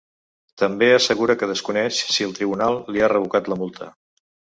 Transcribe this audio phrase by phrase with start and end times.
[0.59, 3.91] També assegura que desconeix si el tribunal li ha revocat la multa.